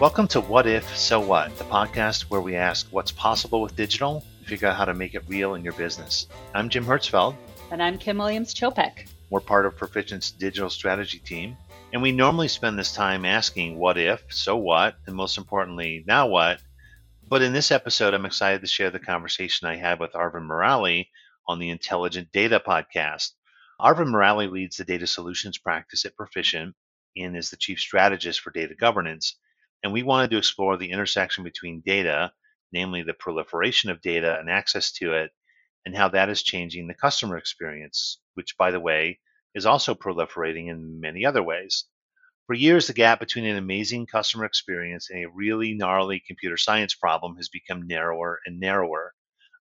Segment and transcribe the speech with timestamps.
[0.00, 4.24] Welcome to What If, So What, the podcast where we ask what's possible with digital
[4.38, 6.26] and figure out how to make it real in your business.
[6.54, 7.36] I'm Jim Hertzfeld.
[7.70, 9.10] And I'm Kim Williams Chopek.
[9.28, 11.54] We're part of Perficient's digital strategy team.
[11.92, 16.28] And we normally spend this time asking what if, so what, and most importantly, now
[16.28, 16.62] what.
[17.28, 21.08] But in this episode, I'm excited to share the conversation I had with Arvin Murali
[21.46, 23.32] on the Intelligent Data podcast.
[23.78, 26.74] Arvin Murali leads the data solutions practice at Perficient
[27.18, 29.36] and is the chief strategist for data governance.
[29.82, 32.32] And we wanted to explore the intersection between data,
[32.72, 35.32] namely the proliferation of data and access to it,
[35.86, 39.20] and how that is changing the customer experience, which, by the way,
[39.54, 41.86] is also proliferating in many other ways.
[42.46, 46.94] For years, the gap between an amazing customer experience and a really gnarly computer science
[46.94, 49.14] problem has become narrower and narrower.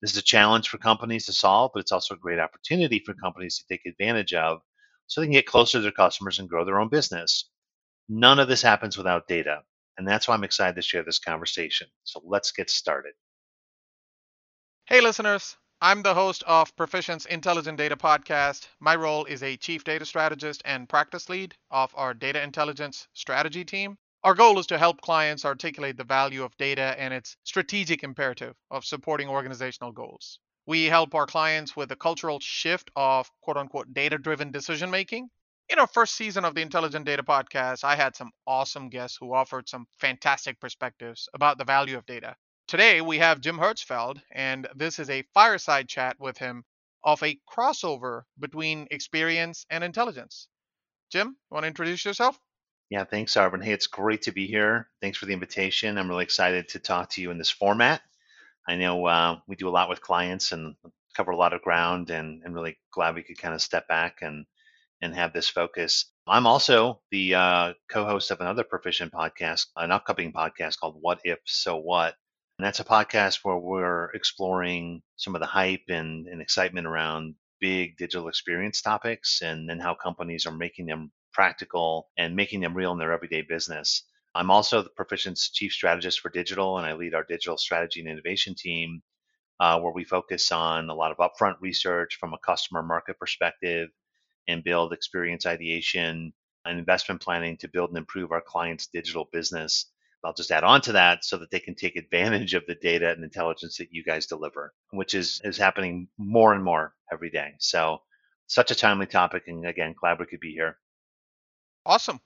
[0.01, 3.15] This is a challenge for companies to solve, but it's also a great opportunity for
[3.15, 4.61] companies to take advantage of
[5.07, 7.49] so they can get closer to their customers and grow their own business.
[8.09, 9.63] None of this happens without data.
[9.97, 11.89] And that's why I'm excited to share this conversation.
[12.03, 13.15] So let's get started.
[14.87, 15.57] Hey, listeners.
[15.81, 18.69] I'm the host of Perficient's Intelligent Data Podcast.
[18.81, 23.65] My role is a chief data strategist and practice lead of our data intelligence strategy
[23.65, 23.99] team.
[24.23, 28.57] Our goal is to help clients articulate the value of data and its strategic imperative
[28.71, 30.39] of supporting organizational goals.
[30.65, 35.29] We help our clients with the cultural shift of quote unquote data driven decision making
[35.69, 39.35] in our first season of the Intelligent Data Podcast, I had some awesome guests who
[39.35, 42.37] offered some fantastic perspectives about the value of data.
[42.69, 46.65] Today, we have Jim Hertzfeld, and this is a fireside chat with him
[47.03, 50.49] of a crossover between experience and intelligence.
[51.11, 52.39] Jim, want to introduce yourself?
[52.91, 53.63] Yeah, thanks, Arvin.
[53.63, 54.89] Hey, it's great to be here.
[55.01, 55.99] Thanks for the invitation.
[55.99, 58.03] I'm really excited to talk to you in this format.
[58.67, 60.75] I know uh, we do a lot with clients and
[61.15, 64.19] cover a lot of ground, and, and really glad we could kind of step back
[64.23, 64.47] and
[65.05, 66.07] and have this focus.
[66.27, 71.39] I'm also the uh, co-host of another Perficient podcast, an upcoming podcast called "What If
[71.45, 72.15] So What,"
[72.59, 77.35] and that's a podcast where we're exploring some of the hype and, and excitement around
[77.61, 82.75] big digital experience topics, and then how companies are making them practical and making them
[82.75, 84.05] real in their everyday business.
[84.35, 88.09] I'm also the Perficient's chief strategist for digital, and I lead our digital strategy and
[88.09, 89.03] innovation team,
[89.61, 93.91] uh, where we focus on a lot of upfront research from a customer market perspective
[94.49, 96.33] and build experience ideation
[96.65, 99.91] and investment planning to build and improve our clients' digital business.
[100.25, 103.11] I'll just add on to that so that they can take advantage of the data
[103.11, 107.55] and intelligence that you guys deliver, which is, is happening more and more every day.
[107.59, 108.03] So,
[108.47, 109.45] such a timely topic.
[109.49, 110.79] And again, glad we could be here.
[111.87, 112.21] Awesome.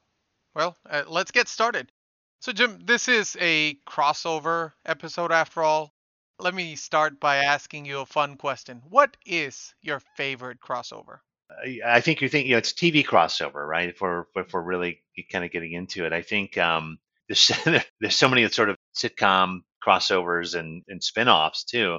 [0.54, 1.92] Well, uh, let's get started.
[2.40, 5.94] So, Jim, this is a crossover episode after all.
[6.38, 8.82] Let me start by asking you a fun question.
[8.88, 11.20] What is your favorite crossover?
[11.86, 13.88] I think you're thinking, you know, it's TV crossover, right?
[13.88, 16.98] If we're if we're really kind of getting into it, I think um,
[17.28, 17.50] there's
[18.00, 21.98] there's so many sort of sitcom crossovers and and spinoffs too.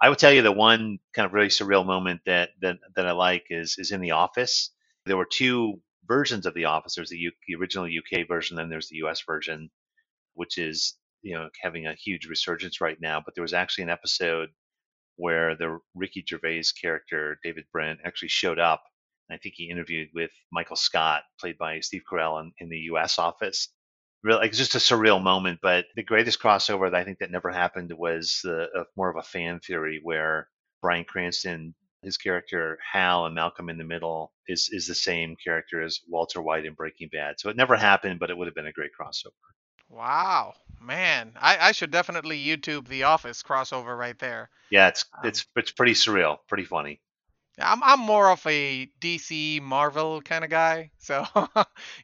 [0.00, 3.12] I would tell you the one kind of really surreal moment that that that I
[3.12, 4.70] like is is in The Office.
[5.06, 6.94] There were two versions of The Office.
[6.96, 9.70] There's the, U, the original UK version, then there's the US version,
[10.34, 13.22] which is you know having a huge resurgence right now.
[13.24, 14.50] But there was actually an episode
[15.18, 18.82] where the Ricky Gervais character, David Brent, actually showed up.
[19.30, 23.18] I think he interviewed with Michael Scott, played by Steve Carell in, in the U.S.
[23.18, 23.68] office.
[24.22, 25.58] Really, like just a surreal moment.
[25.62, 29.22] But the greatest crossover that I think that never happened was uh, more of a
[29.22, 30.48] fan theory where
[30.80, 35.82] Bryan Cranston, his character Hal and Malcolm in the Middle, is is the same character
[35.82, 37.38] as Walter White in Breaking Bad.
[37.38, 39.32] So it never happened, but it would have been a great crossover.
[39.90, 44.50] Wow, man, I, I should definitely YouTube The Office crossover right there.
[44.70, 47.00] Yeah, it's um, it's it's pretty surreal, pretty funny.
[47.60, 51.26] I'm I'm more of a DC Marvel kind of guy, so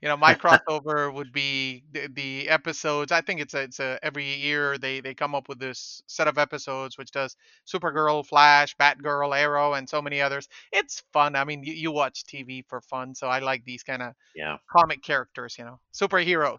[0.02, 3.12] you know my crossover would be the, the, episodes.
[3.12, 6.28] I think it's a, it's a every year they they come up with this set
[6.28, 7.36] of episodes which does
[7.72, 10.48] Supergirl, Flash, Batgirl, Arrow, and so many others.
[10.72, 11.36] It's fun.
[11.36, 14.56] I mean, you, you watch TV for fun, so I like these kind of yeah
[14.70, 16.58] comic characters, you know, superheroes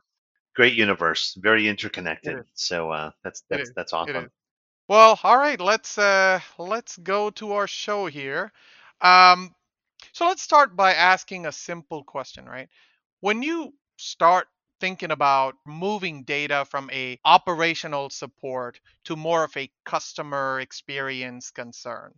[0.55, 2.43] great universe, very interconnected.
[2.55, 4.31] So uh, that's that's that's awesome.
[4.87, 8.51] Well, all right, let's uh, let's go to our show here.
[9.01, 9.53] Um,
[10.13, 12.69] so let's start by asking a simple question, right?
[13.21, 14.47] When you start
[14.79, 22.13] thinking about moving data from a operational support to more of a customer experience concern,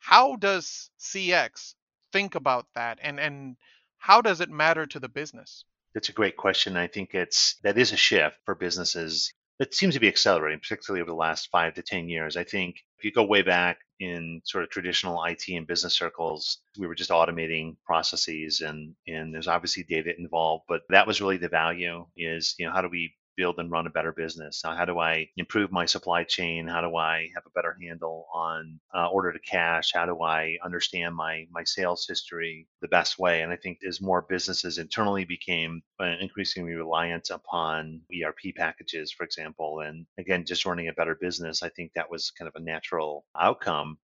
[0.00, 1.74] how does CX
[2.12, 3.56] think about that, and and
[3.98, 5.64] how does it matter to the business?
[5.98, 6.76] That's a great question.
[6.76, 11.00] I think it's that is a shift for businesses that seems to be accelerating, particularly
[11.00, 12.36] over the last five to 10 years.
[12.36, 16.58] I think if you go way back in sort of traditional IT and business circles,
[16.78, 21.36] we were just automating processes and, and there's obviously data involved, but that was really
[21.36, 24.60] the value is, you know, how do we build and run a better business?
[24.64, 26.66] How, do I improve my supply chain?
[26.66, 29.92] How do I have a better handle on uh, order to cash?
[29.94, 33.42] How do I understand my my sales history the best way?
[33.42, 39.24] And I think as more businesses internally became uh, increasingly reliant upon ERP packages, for
[39.24, 42.64] example, and again just running a better business, I think that was kind of a
[42.64, 43.98] natural outcome.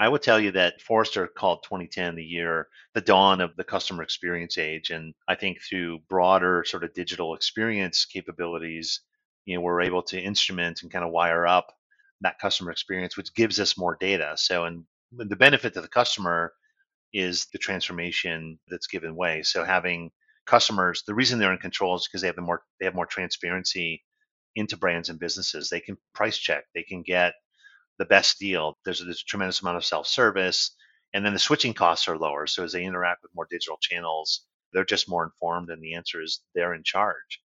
[0.00, 4.02] I would tell you that Forrester called 2010 the year, the dawn of the customer
[4.02, 4.88] experience age.
[4.88, 9.02] And I think through broader sort of digital experience capabilities,
[9.44, 11.74] you know, we're able to instrument and kind of wire up
[12.22, 14.32] that customer experience, which gives us more data.
[14.36, 16.54] So, and the benefit to the customer
[17.12, 19.42] is the transformation that's given way.
[19.42, 20.12] So having
[20.46, 23.06] customers, the reason they're in control is because they have the more they have more
[23.06, 24.02] transparency
[24.56, 25.68] into brands and businesses.
[25.68, 27.34] They can price check, they can get
[28.00, 28.78] the best deal.
[28.84, 30.74] There's a, there's a tremendous amount of self service,
[31.12, 32.46] and then the switching costs are lower.
[32.46, 36.22] So as they interact with more digital channels, they're just more informed, and the answer
[36.22, 37.42] is they're in charge.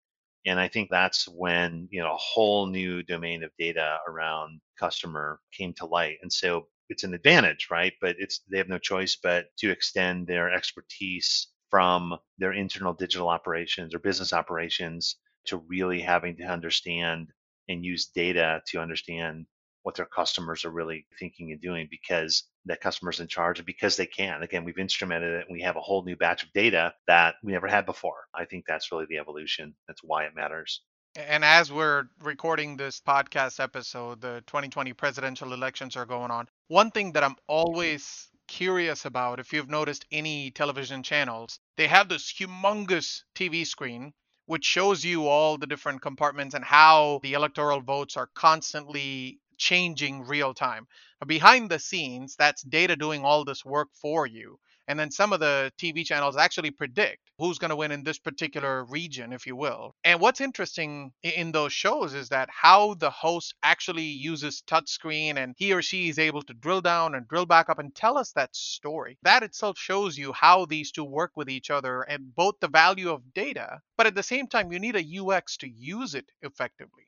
[0.44, 5.40] And I think that's when you know a whole new domain of data around customer
[5.56, 6.18] came to light.
[6.20, 7.92] And so it's an advantage, right?
[8.00, 13.28] But it's they have no choice but to extend their expertise from their internal digital
[13.28, 15.14] operations or business operations
[15.46, 17.28] to really having to understand
[17.68, 19.46] and use data to understand
[19.82, 23.96] what their customers are really thinking and doing because that customer's in charge and because
[23.96, 24.42] they can.
[24.42, 27.52] Again, we've instrumented it and we have a whole new batch of data that we
[27.52, 28.26] never had before.
[28.34, 29.74] I think that's really the evolution.
[29.86, 30.82] That's why it matters.
[31.16, 36.46] And as we're recording this podcast episode, the 2020 presidential elections are going on.
[36.68, 42.08] One thing that I'm always curious about, if you've noticed any television channels, they have
[42.08, 44.12] this humongous TV screen
[44.50, 50.24] which shows you all the different compartments and how the electoral votes are constantly changing
[50.24, 50.88] real time.
[51.26, 54.58] behind the scenes, that's data doing all this work for you.
[54.88, 58.18] And then some of the TV channels actually predict who's going to win in this
[58.18, 59.94] particular region, if you will.
[60.02, 65.54] And what's interesting in those shows is that how the host actually uses touchscreen and
[65.58, 68.32] he or she is able to drill down and drill back up and tell us
[68.32, 69.16] that story.
[69.22, 73.10] That itself shows you how these two work with each other and both the value
[73.10, 77.06] of data, but at the same time, you need a UX to use it effectively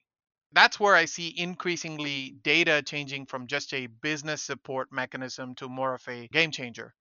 [0.53, 5.95] that's where I see increasingly data changing from just a business support mechanism to more
[5.95, 6.95] of a game changer.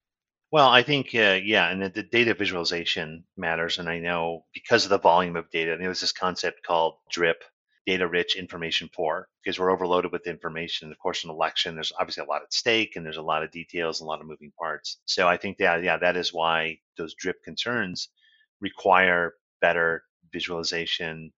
[0.51, 3.79] Well, I think, uh, yeah, and the, the, data visualization matters.
[3.79, 7.41] And I know because of the volume of data, there was this concept called DRIP,
[7.85, 10.91] data rich, information poor, because we're overloaded with information.
[10.91, 13.51] Of course, an election, there's obviously a lot at stake and there's a lot of
[13.51, 14.99] details, and a lot of moving parts.
[15.05, 18.09] So I think that, yeah, that is why those DRIP concerns
[18.59, 20.03] require better
[20.33, 21.31] visualization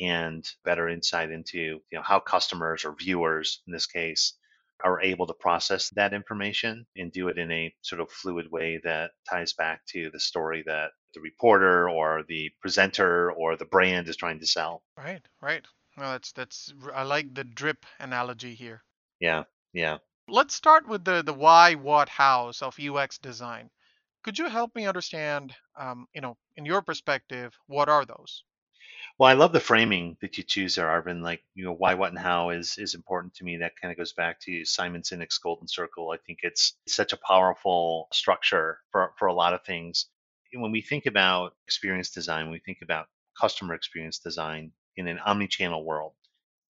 [0.00, 4.34] and better insight into you know how customers or viewers in this case
[4.82, 8.80] are able to process that information and do it in a sort of fluid way
[8.82, 14.08] that ties back to the story that the reporter or the presenter or the brand
[14.08, 14.82] is trying to sell.
[14.96, 15.64] Right, right.
[15.96, 18.82] Well, that's that's I like the drip analogy here.
[19.20, 19.98] Yeah, yeah.
[20.28, 23.70] Let's start with the the why, what, hows of UX design.
[24.24, 28.42] Could you help me understand, um, you know, in your perspective, what are those?
[29.18, 31.22] Well, I love the framing that you choose there, Arvin.
[31.22, 33.56] Like, you know, why, what, and how is is important to me.
[33.58, 36.10] That kind of goes back to Simon Sinek's Golden Circle.
[36.10, 40.06] I think it's such a powerful structure for for a lot of things.
[40.52, 43.08] When we think about experience design, we think about
[43.40, 46.14] customer experience design in an omni-channel world,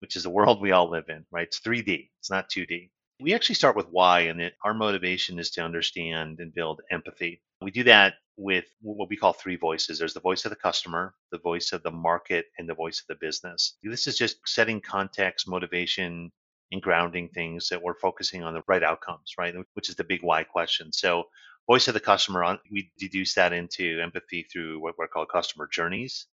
[0.01, 1.47] which is the world we all live in, right?
[1.49, 2.11] It's 3D.
[2.21, 2.91] It's not 2D.
[3.21, 7.43] We actually start with why, and our motivation is to understand and build empathy.
[7.61, 11.15] We do that with what we call three voices there's the voice of the customer,
[11.31, 13.77] the voice of the market, and the voice of the business.
[13.83, 16.33] This is just setting context, motivation,
[16.73, 19.55] and grounding things that we're focusing on the right outcomes, right?
[19.75, 20.91] Which is the big why question.
[20.91, 21.25] So,
[21.67, 26.27] voice of the customer, we deduce that into empathy through what we're called customer journeys.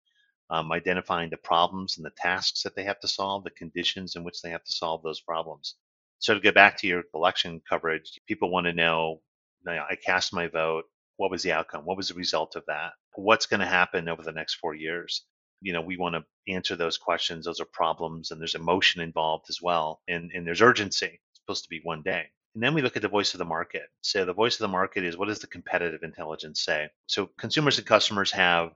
[0.50, 4.22] Um, identifying the problems and the tasks that they have to solve, the conditions in
[4.22, 5.74] which they have to solve those problems.
[6.18, 9.20] So to get back to your election coverage, people want to know,
[9.68, 10.84] I cast my vote.
[11.16, 11.84] What was the outcome?
[11.84, 12.92] What was the result of that?
[13.14, 15.24] What's going to happen over the next four years?
[15.62, 17.46] You know, we want to answer those questions.
[17.46, 21.06] Those are problems, and there's emotion involved as well, and and there's urgency.
[21.06, 22.26] It's supposed to be one day.
[22.54, 23.84] And then we look at the voice of the market.
[24.02, 26.90] So the voice of the market is what does the competitive intelligence say?
[27.06, 28.72] So consumers and customers have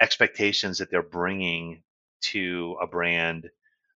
[0.00, 1.82] expectations that they're bringing
[2.20, 3.48] to a brand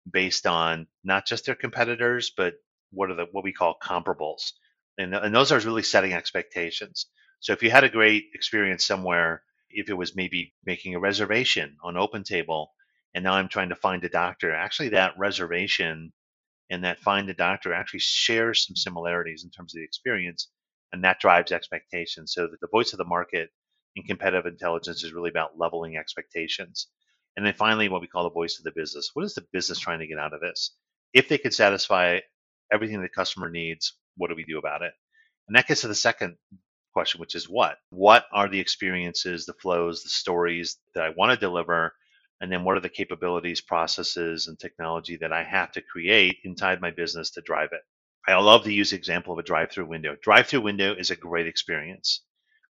[0.10, 2.56] based on not just their competitors, but
[2.92, 4.52] what are the what we call comparables,
[4.98, 7.08] and and those are really setting expectations.
[7.40, 11.78] So if you had a great experience somewhere, if it was maybe making a reservation
[11.84, 12.68] on OpenTable,
[13.14, 16.12] and now I'm trying to find a doctor, actually that reservation
[16.70, 20.50] and that find a doctor actually shares some similarities in terms of the experience,
[20.92, 22.34] and that drives expectations.
[22.34, 23.50] So that the voice of the market
[23.96, 26.88] in competitive intelligence is really about leveling expectations.
[27.36, 29.12] And then finally, what we call the voice of the business.
[29.14, 30.76] What is the business trying to get out of this?
[31.14, 32.20] If they could satisfy
[32.72, 34.94] everything the customer needs, what do we do about it?
[35.48, 36.38] And that gets to the second
[36.94, 37.78] question, which is what?
[37.90, 41.94] What are the experiences, the flows, the stories that I want to deliver?
[42.42, 46.82] And then what are the capabilities, processes, and technology that I have to create inside
[46.82, 47.82] my business to drive it?
[48.28, 50.16] I love to use the example of a drive through window.
[50.22, 52.24] Drive through window is a great experience.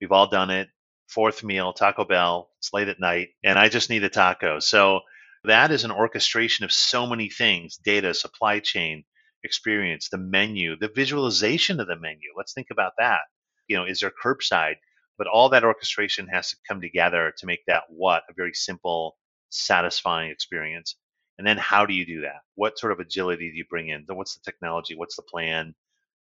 [0.00, 0.68] We've all done it.
[1.08, 4.58] Fourth meal, Taco Bell, it's late at night, and I just need a taco.
[4.58, 5.00] So
[5.44, 9.04] that is an orchestration of so many things data, supply chain,
[9.44, 12.30] experience, the menu, the visualization of the menu.
[12.36, 13.20] Let's think about that.
[13.68, 14.76] You know, is there curbside?
[15.16, 19.16] But all that orchestration has to come together to make that what a very simple,
[19.50, 20.96] satisfying experience.
[21.38, 22.42] And then how do you do that?
[22.54, 24.04] What sort of agility do you bring in?
[24.06, 24.96] Then What's the technology?
[24.96, 25.74] What's the plan?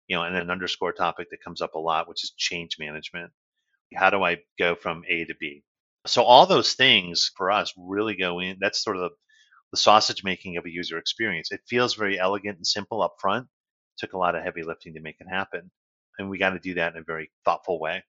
[0.07, 3.31] You know, and an underscore topic that comes up a lot, which is change management.
[3.95, 5.63] How do I go from A to B?
[6.05, 8.57] So all those things for us really go in.
[8.59, 9.09] That's sort of the,
[9.73, 11.51] the sausage making of a user experience.
[11.51, 13.47] It feels very elegant and simple up front.
[13.97, 15.71] Took a lot of heavy lifting to make it happen.
[16.19, 18.03] And we got to do that in a very thoughtful way.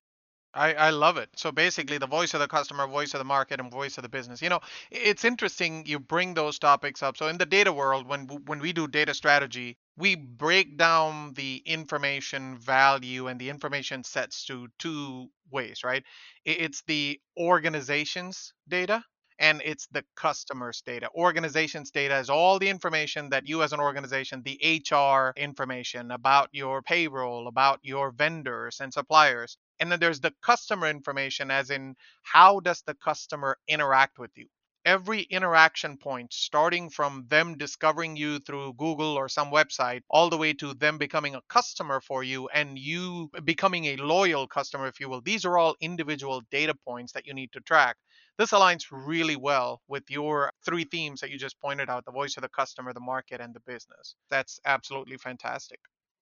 [0.52, 1.30] I, I love it.
[1.37, 4.11] So basically, the voice of the customer, voice of the market, and voice of the
[4.11, 4.42] business.
[4.42, 7.16] You know, it's interesting you bring those topics up.
[7.16, 11.62] So in the data world, when when we do data strategy, we break down the
[11.64, 16.04] information value and the information sets to two ways, right?
[16.44, 19.02] It's the organization's data
[19.38, 21.08] and it's the customer's data.
[21.14, 26.48] Organization's data is all the information that you as an organization, the HR information about
[26.52, 29.56] your payroll, about your vendors and suppliers.
[29.80, 34.48] And then there's the customer information, as in how does the customer interact with you?
[34.86, 40.36] Every interaction point, starting from them discovering you through Google or some website, all the
[40.38, 45.00] way to them becoming a customer for you and you becoming a loyal customer, if
[45.00, 47.96] you will, these are all individual data points that you need to track.
[48.36, 52.36] This aligns really well with your three themes that you just pointed out the voice
[52.36, 54.16] of the customer, the market, and the business.
[54.28, 55.78] That's absolutely fantastic.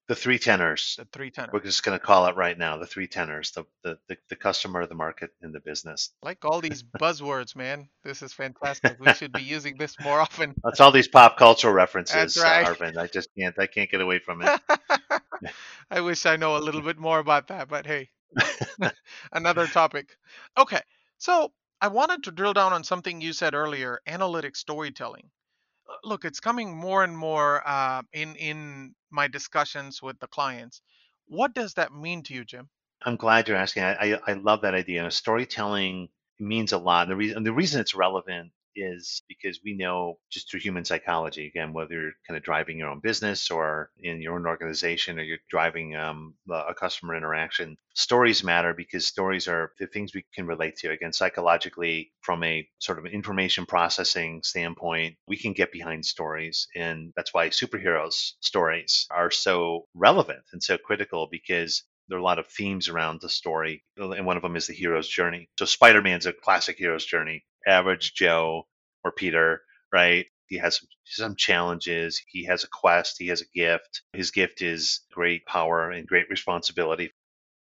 [0.09, 0.97] The three tenors.
[0.99, 1.53] The three tenors.
[1.55, 4.37] We're just going to call it right now the three tenors the, the, the, the
[4.37, 6.11] customer, the market, and the business.
[6.23, 7.89] Like all these buzzwords, man.
[8.05, 8.99] This is fantastic.
[9.01, 10.55] We should be using this more often.
[10.65, 12.67] That's all these pop cultural references, That's right.
[12.67, 12.99] Arvind.
[12.99, 13.59] I just can't.
[13.59, 14.61] I can't get away from it.
[15.91, 18.11] I wish I know a little bit more about that, but hey,
[19.33, 20.17] another topic.
[20.59, 20.81] Okay,
[21.19, 21.53] so
[21.83, 25.29] I wanted to drill down on something you said earlier analytic storytelling.
[25.91, 30.81] Uh, Look, it's coming more and more uh, in, in my discussions with the clients.
[31.27, 32.69] What does that mean to you, Jim?
[33.05, 33.83] I'm glad you're asking.
[33.83, 35.11] I, I, I love that idea.
[35.11, 36.09] Storytelling
[36.39, 37.09] means a lot.
[37.09, 41.47] And the reason the reason it's relevant is because we know just through human psychology,
[41.47, 45.23] again, whether you're kind of driving your own business or in your own organization or
[45.23, 50.47] you're driving um, a customer interaction, stories matter because stories are the things we can
[50.47, 50.91] relate to.
[50.91, 56.69] Again, psychologically, from a sort of information processing standpoint, we can get behind stories.
[56.75, 62.25] And that's why superheroes stories are so relevant and so critical because there are a
[62.25, 65.49] lot of themes around the story, and one of them is the hero's journey.
[65.59, 67.45] So Spider Man's a classic hero's journey.
[67.67, 68.67] Average Joe
[69.05, 70.27] or Peter, right?
[70.47, 72.23] He has some challenges.
[72.29, 73.17] He has a quest.
[73.19, 74.03] He has a gift.
[74.13, 77.13] His gift is great power and great responsibility,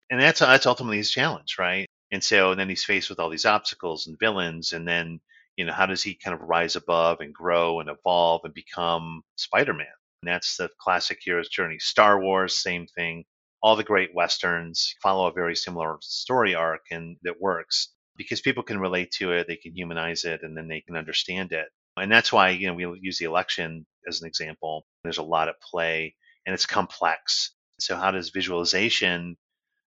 [0.10, 1.88] and that's that's ultimately his challenge, right?
[2.12, 5.20] And so and then he's faced with all these obstacles and villains, and then
[5.58, 9.22] you know how does he kind of rise above and grow and evolve and become
[9.36, 9.88] Spider-Man?
[10.24, 11.80] And that's the classic hero's journey.
[11.80, 13.26] Star Wars, same thing
[13.62, 17.90] all the great westerns follow a very similar story arc and that works
[18.22, 21.52] because people can relate to it, they can humanize it, and then they can understand
[21.52, 21.68] it.
[21.98, 24.86] And that's why you know we use the election as an example.
[25.04, 27.54] There's a lot at play, and it's complex.
[27.80, 29.38] So how does visualization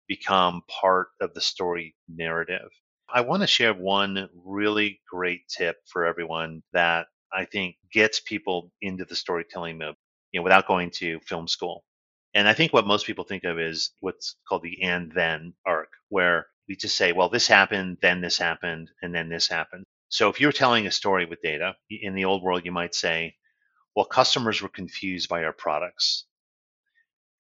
[0.07, 2.69] become part of the story narrative?
[3.09, 8.71] I want to share one really great tip for everyone that I think gets people
[8.81, 9.95] into the storytelling mode,
[10.31, 11.83] you know, without going to film school.
[12.33, 15.89] And I think what most people think of is what's called the and then arc,
[16.09, 19.85] where we just say, well, this happened, then this happened, and then this happened.
[20.09, 23.35] So if you're telling a story with data, in the old world, you might say,
[23.95, 26.25] well, customers were confused by our products.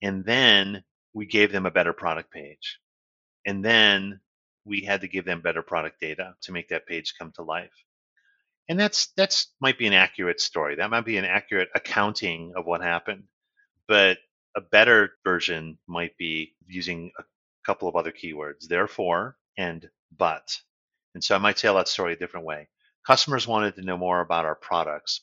[0.03, 2.79] And then we gave them a better product page.
[3.47, 4.21] And then
[4.65, 7.73] we had to give them better product data to make that page come to life.
[8.69, 10.77] And that's that's might be an accurate story.
[10.77, 13.25] That might be an accurate accounting of what happened.
[13.89, 14.19] But
[14.57, 17.25] a better version might be using a
[17.65, 20.59] couple of other keywords, therefore and but.
[21.15, 22.69] And so I might tell that story a different way.
[23.07, 25.21] Customers wanted to know more about our products,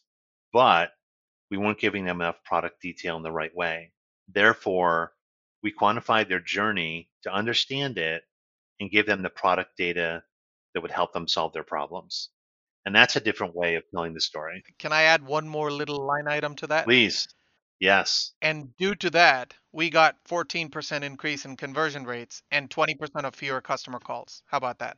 [0.53, 0.91] but
[1.49, 3.91] we weren't giving them enough product detail in the right way.
[4.33, 5.13] Therefore,
[5.63, 8.23] we quantified their journey to understand it
[8.79, 10.23] and give them the product data
[10.73, 12.29] that would help them solve their problems.
[12.85, 14.63] And that's a different way of telling the story.
[14.79, 16.85] Can I add one more little line item to that?
[16.85, 17.27] Please.
[17.79, 18.31] Yes.
[18.41, 23.61] And due to that, we got 14% increase in conversion rates and 20% of fewer
[23.61, 24.43] customer calls.
[24.45, 24.97] How about that?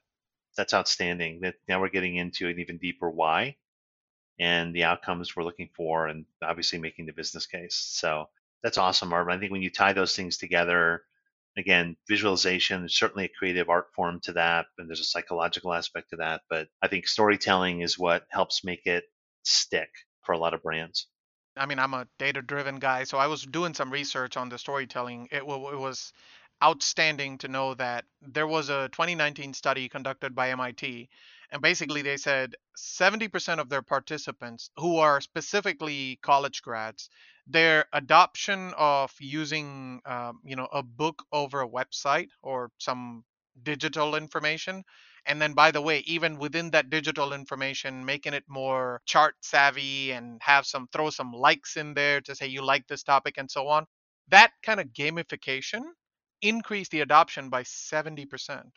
[0.57, 1.41] That's outstanding.
[1.41, 3.57] That now we're getting into an even deeper why
[4.39, 7.75] and the outcomes we're looking for and obviously making the business case.
[7.75, 8.29] So
[8.63, 9.35] that's awesome, Marvin.
[9.35, 11.03] I think when you tie those things together,
[11.57, 16.09] again, visualization is certainly a creative art form to that, and there's a psychological aspect
[16.11, 16.41] to that.
[16.49, 19.03] But I think storytelling is what helps make it
[19.43, 19.89] stick
[20.21, 21.07] for a lot of brands.
[21.55, 24.57] I mean, I'm a data driven guy, so I was doing some research on the
[24.57, 25.27] storytelling.
[25.31, 26.13] It, it was
[26.63, 31.09] outstanding to know that there was a 2019 study conducted by MIT,
[31.51, 37.09] and basically they said 70% of their participants, who are specifically college grads,
[37.45, 43.23] their adoption of using, um, you know, a book over a website or some
[43.61, 44.83] digital information
[45.25, 50.11] and then, by the way, even within that digital information, making it more chart savvy
[50.11, 53.49] and have some throw some likes in there to say you like this topic and
[53.51, 53.85] so on.
[54.29, 55.83] That kind of gamification
[56.41, 58.73] increased the adoption by 70%,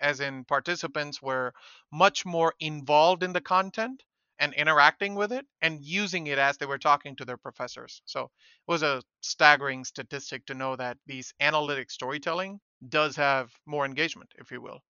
[0.00, 1.52] as in participants were
[1.92, 4.02] much more involved in the content
[4.38, 8.02] and interacting with it and using it as they were talking to their professors.
[8.04, 8.30] So it
[8.68, 14.50] was a staggering statistic to know that these analytic storytelling does have more engagement, if
[14.50, 14.82] you will.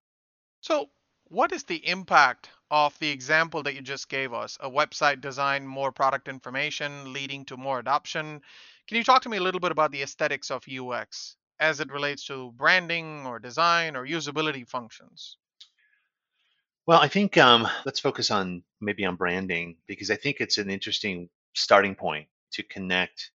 [0.63, 0.89] So,
[1.25, 4.57] what is the impact of the example that you just gave us?
[4.61, 8.41] A website design, more product information leading to more adoption.
[8.87, 11.91] Can you talk to me a little bit about the aesthetics of UX as it
[11.91, 15.35] relates to branding or design or usability functions?
[16.85, 20.69] Well, I think um, let's focus on maybe on branding because I think it's an
[20.69, 23.31] interesting starting point to connect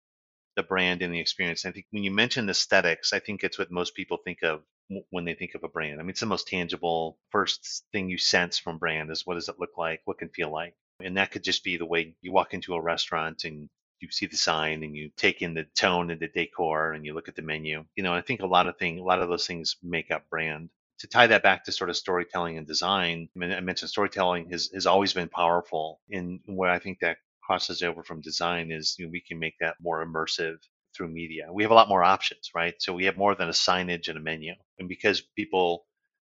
[0.56, 1.66] the brand and the experience.
[1.66, 4.62] I think when you mention aesthetics, I think it's what most people think of
[5.10, 6.00] when they think of a brand.
[6.00, 9.50] I mean, it's the most tangible first thing you sense from brand is what does
[9.50, 12.32] it look like, what can feel like, and that could just be the way you
[12.32, 16.12] walk into a restaurant and you see the sign and you take in the tone
[16.12, 17.86] and the decor and you look at the menu.
[17.96, 20.30] You know, I think a lot of thing, a lot of those things make up
[20.30, 20.70] brand.
[21.00, 24.50] To tie that back to sort of storytelling and design, I, mean, I mentioned storytelling
[24.52, 26.00] has, has always been powerful.
[26.10, 29.58] And where I think that crosses over from design is you know, we can make
[29.60, 30.58] that more immersive
[30.96, 31.48] through media.
[31.54, 32.76] We have a lot more options, right?
[32.80, 34.54] So we have more than a signage and a menu.
[34.80, 35.86] And because people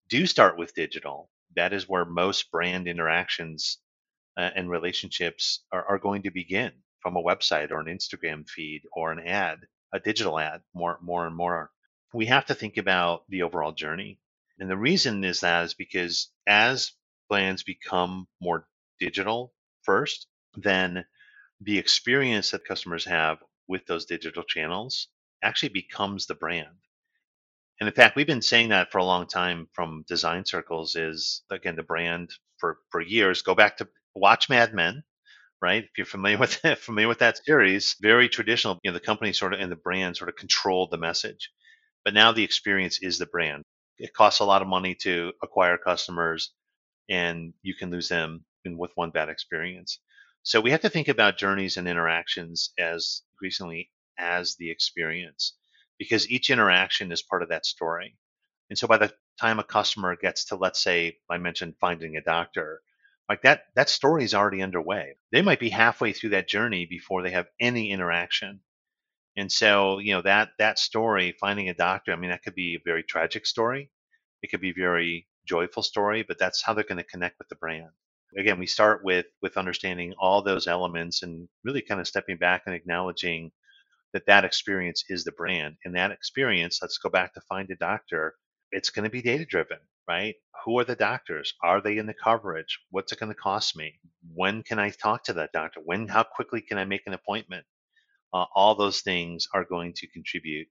[0.09, 3.79] do start with digital, that is where most brand interactions
[4.37, 8.81] uh, and relationships are, are going to begin from a website or an Instagram feed
[8.93, 9.59] or an ad,
[9.93, 11.71] a digital ad, more, more and more.
[12.13, 14.19] We have to think about the overall journey.
[14.59, 16.91] And the reason is that is because as
[17.29, 18.67] brands become more
[18.99, 21.05] digital first, then
[21.61, 25.07] the experience that customers have with those digital channels
[25.43, 26.77] actually becomes the brand.
[27.79, 31.43] And in fact, we've been saying that for a long time from design circles is
[31.51, 33.41] again the brand for for years.
[33.41, 35.03] Go back to watch Mad Men,
[35.61, 35.83] right?
[35.83, 38.79] If you're familiar with familiar with that series, very traditional.
[38.83, 41.51] You know, the company sort of and the brand sort of controlled the message,
[42.05, 43.63] but now the experience is the brand.
[43.99, 46.51] It costs a lot of money to acquire customers,
[47.09, 49.99] and you can lose them with one bad experience.
[50.43, 55.53] So we have to think about journeys and interactions as increasingly as the experience
[55.99, 58.17] because each interaction is part of that story.
[58.69, 62.21] And so by the time a customer gets to, let's say, I mentioned finding a
[62.21, 62.81] doctor,
[63.29, 65.15] like that, that story is already underway.
[65.31, 68.61] They might be halfway through that journey before they have any interaction.
[69.35, 72.75] And so, you know, that, that story, finding a doctor, I mean, that could be
[72.75, 73.91] a very tragic story.
[74.41, 77.49] It could be a very joyful story, but that's how they're going to connect with
[77.49, 77.91] the brand
[78.37, 82.63] again, we start with with understanding all those elements and really kind of stepping back
[82.65, 83.51] and acknowledging
[84.13, 85.75] that that experience is the brand.
[85.85, 88.35] And that experience, let's go back to find a doctor.
[88.71, 90.35] It's going to be data driven, right?
[90.65, 91.53] Who are the doctors?
[91.63, 92.79] Are they in the coverage?
[92.91, 93.99] What's it going to cost me?
[94.33, 95.81] When can I talk to that doctor?
[95.83, 96.07] When?
[96.07, 97.65] How quickly can I make an appointment?
[98.33, 100.67] Uh, all those things are going to contribute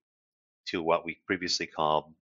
[0.68, 2.12] to what we previously called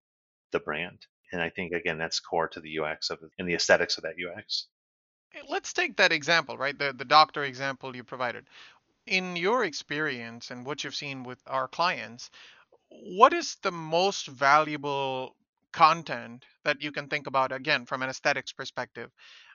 [0.53, 0.99] the brand.
[1.33, 4.15] And I think again that's core to the UX of and the aesthetics of that
[4.15, 4.69] UX
[5.49, 6.79] let's take that example, right?
[6.79, 8.47] The the doctor example you provided.
[9.07, 12.31] In your experience and what you've seen with our clients,
[12.89, 15.37] what is the most valuable
[15.73, 19.11] content that you can think about again from an aesthetics perspective?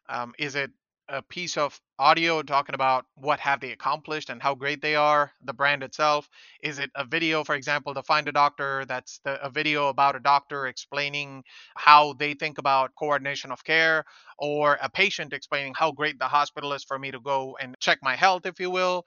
[0.08, 0.72] Um, is it
[1.10, 5.32] a piece of audio talking about what have they accomplished and how great they are
[5.43, 6.30] the brand itself?
[6.62, 10.15] Is it a video for example to find a doctor that's the, a video about
[10.15, 11.43] a doctor explaining
[11.76, 14.06] how they think about coordination of care?
[14.38, 18.00] Or a patient explaining how great the hospital is for me to go and check
[18.02, 19.06] my health if you will?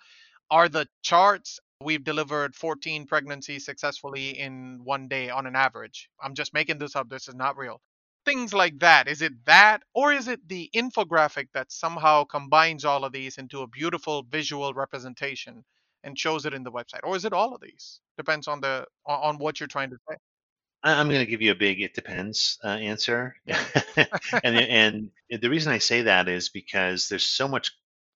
[0.51, 6.09] Are the charts we've delivered 14 pregnancies successfully in one day on an average.
[6.23, 7.81] I'm just making this up this is not real
[8.25, 9.09] things like that.
[9.09, 13.63] Is it that, or is it the infographic that somehow combines all of these into
[13.63, 15.65] a beautiful visual representation
[16.05, 18.01] and shows it in the website, or is it all of these?
[18.17, 20.17] Depends on the on what you're trying to say.
[20.85, 25.73] I'm going to give you a big "it depends" uh, answer, and and the reason
[25.73, 27.73] I say that is because there's so much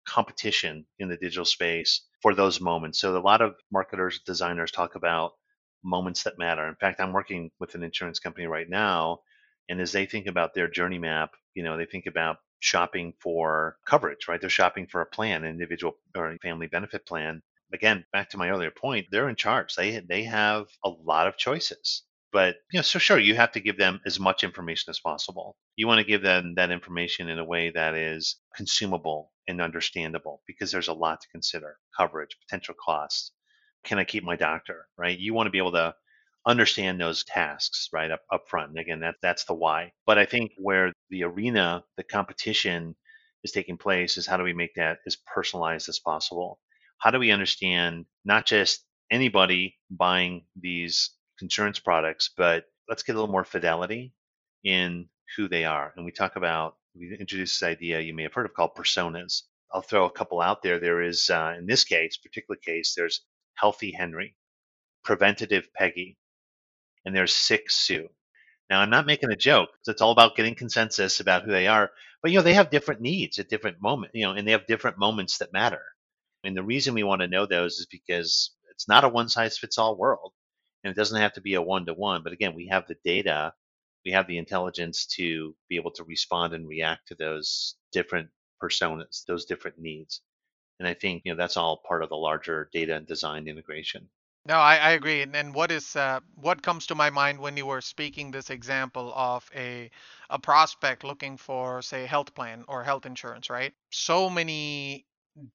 [0.07, 2.99] competition in the digital space for those moments.
[3.01, 5.33] So a lot of marketers, designers talk about
[5.85, 6.67] moments that matter.
[6.67, 9.21] In fact, I'm working with an insurance company right now,
[9.69, 13.77] and as they think about their journey map, you know, they think about shopping for
[13.87, 14.41] coverage, right?
[14.41, 17.43] They're shopping for a plan, an individual or family benefit plan.
[17.73, 19.75] Again, back to my earlier point, they're in charge.
[19.75, 22.03] They they have a lot of choices.
[22.33, 25.57] But you know, so sure, you have to give them as much information as possible.
[25.77, 30.43] You want to give them that information in a way that is consumable and understandable
[30.47, 33.33] because there's a lot to consider: coverage, potential costs.
[33.85, 34.89] Can I keep my doctor?
[34.97, 35.19] Right?
[35.19, 35.95] You want to be able to
[36.47, 38.71] understand those tasks right up, up front.
[38.71, 39.93] And again, that that's the why.
[40.07, 42.95] But I think where the arena, the competition
[43.43, 46.59] is taking place is how do we make that as personalized as possible?
[46.99, 53.19] How do we understand not just anybody buying these insurance products, but let's get a
[53.19, 54.13] little more fidelity
[54.65, 55.93] in who they are.
[55.97, 59.43] And we talk about, we introduced this idea you may have heard of called personas.
[59.73, 60.79] I'll throw a couple out there.
[60.79, 63.23] There is, uh, in this case, particular case, there's
[63.55, 64.37] Healthy Henry,
[65.05, 66.17] Preventative Peggy,
[67.07, 68.11] and there's six Sue.
[68.71, 69.71] Now, I'm not making a joke.
[69.89, 71.93] It's all about getting consensus about who they are.
[72.23, 74.67] But, you know, they have different needs at different moments, you know, and they have
[74.67, 75.83] different moments that matter.
[76.45, 79.59] And the reason we want to know those is because it's not a one size
[79.59, 80.33] fits all world
[80.85, 82.97] and it doesn't have to be a one to one but again we have the
[83.05, 83.53] data
[84.05, 88.29] we have the intelligence to be able to respond and react to those different
[88.63, 90.21] personas those different needs
[90.79, 94.09] and i think you know that's all part of the larger data and design integration
[94.47, 97.57] no i, I agree and, and what is uh, what comes to my mind when
[97.57, 99.91] you were speaking this example of a
[100.31, 103.73] a prospect looking for say health plan or health insurance right?
[103.91, 105.05] So many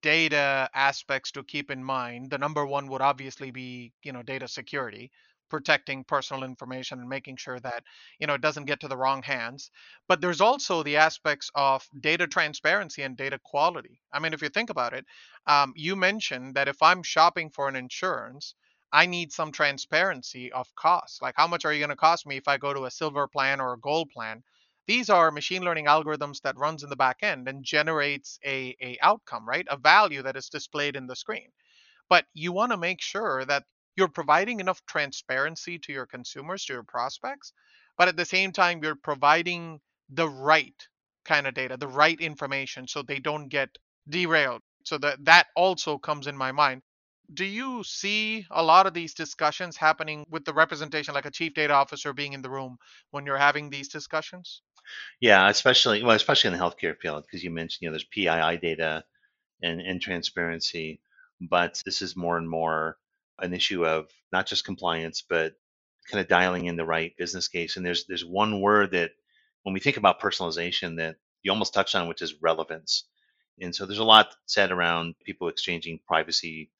[0.02, 2.30] data aspects to keep in mind.
[2.30, 5.10] The number one would obviously be you know data security
[5.50, 7.84] protecting personal information and making sure that
[8.18, 9.70] you know it doesn't get to the wrong hands.
[10.08, 14.00] But there's also the aspects of data transparency and data quality.
[14.12, 15.04] I mean if you think about it
[15.46, 18.54] um, you mentioned that if i'm shopping for an insurance
[18.92, 22.36] i need some transparency of costs like how much are you going to cost me
[22.36, 24.42] if i go to a silver plan or a gold plan?
[24.88, 28.98] These are machine learning algorithms that runs in the back end and generates a, a
[29.00, 29.66] outcome right?
[29.70, 31.50] A value that is displayed in the screen.
[32.08, 33.64] But you want to make sure that
[33.96, 37.52] you're providing enough transparency to your consumers to your prospects
[37.98, 40.88] but at the same time you're providing the right
[41.24, 43.78] kind of data the right information so they don't get
[44.08, 44.62] derailed.
[44.84, 46.82] So that that also comes in my mind
[47.32, 51.54] do you see a lot of these discussions happening with the representation like a chief
[51.54, 52.76] data officer being in the room
[53.10, 54.62] when you're having these discussions
[55.20, 58.58] yeah, especially well, especially in the healthcare field, because you mentioned you know there's PII
[58.58, 59.04] data
[59.62, 61.00] and, and transparency,
[61.40, 62.98] but this is more and more
[63.38, 65.54] an issue of not just compliance, but
[66.10, 67.76] kind of dialing in the right business case.
[67.76, 69.12] And there's there's one word that
[69.62, 73.04] when we think about personalization that you almost touched on, which is relevance.
[73.60, 76.70] And so there's a lot said around people exchanging privacy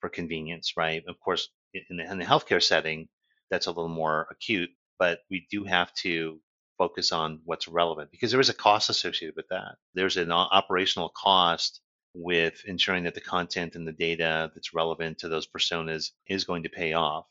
[0.00, 1.02] for convenience, right?
[1.08, 3.08] Of course, in the, in the healthcare setting,
[3.50, 6.40] that's a little more acute, but we do have to
[6.78, 9.76] focus on what's relevant because there is a cost associated with that.
[9.94, 11.80] There's an operational cost
[12.14, 16.62] with ensuring that the content and the data that's relevant to those personas is going
[16.64, 17.26] to pay off.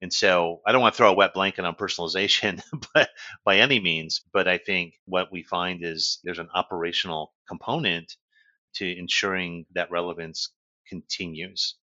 [0.00, 2.62] And so I don't want to throw a wet blanket on personalization
[2.94, 3.10] but
[3.44, 8.16] by any means, but I think what we find is there's an operational component
[8.76, 10.52] to ensuring that relevance
[10.88, 11.76] continues.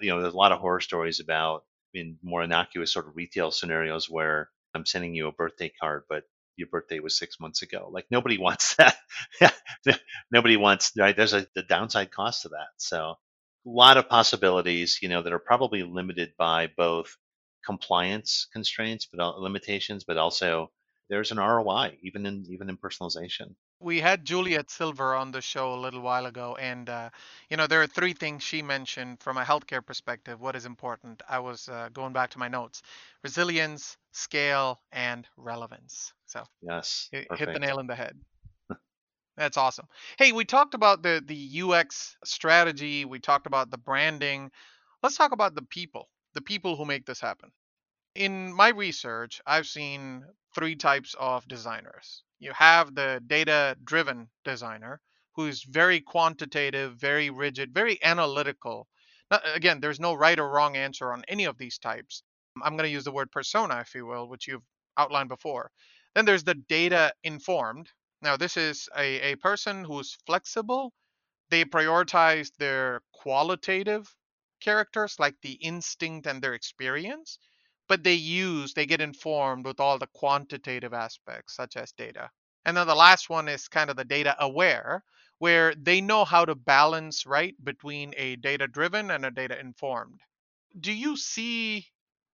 [0.00, 3.50] You know, there's a lot of horror stories about in more innocuous sort of retail
[3.50, 6.24] scenarios where I'm sending you a birthday card, but
[6.56, 7.88] your birthday was six months ago.
[7.92, 8.96] Like nobody wants that.
[10.30, 11.16] nobody wants right.
[11.16, 12.68] There's a the downside cost to that.
[12.78, 13.16] So a
[13.64, 17.16] lot of possibilities, you know, that are probably limited by both
[17.64, 20.70] compliance constraints, but uh, limitations, but also
[21.08, 25.72] there's an ROI even in even in personalization we had Juliet Silver on the show
[25.74, 27.10] a little while ago, and uh,
[27.50, 30.40] you know there are three things she mentioned from a healthcare perspective.
[30.40, 31.22] What is important?
[31.28, 32.82] I was uh, going back to my notes:
[33.22, 36.12] resilience, scale, and relevance.
[36.26, 38.18] So yes, hit, hit the nail in the head.
[39.36, 39.86] That's awesome.
[40.18, 43.04] Hey, we talked about the the UX strategy.
[43.04, 44.50] We talked about the branding.
[45.02, 47.52] Let's talk about the people, the people who make this happen.
[48.14, 55.00] In my research, I've seen three types of designers you have the data driven designer
[55.34, 58.88] who's very quantitative, very rigid, very analytical.
[59.30, 62.22] Now, again, there's no right or wrong answer on any of these types.
[62.56, 65.70] Um, I'm going to use the word persona, if you will, which you've outlined before.
[66.14, 67.88] Then there's the data informed.
[68.20, 70.92] Now, this is a, a person who's flexible.
[71.50, 74.12] They prioritize their qualitative
[74.60, 77.38] characters, like the instinct and their experience,
[77.88, 82.30] but they use, they get informed with all the quantitative aspects, such as data.
[82.64, 85.02] And then the last one is kind of the data aware,
[85.38, 90.20] where they know how to balance right between a data driven and a data informed.
[90.78, 91.86] Do you see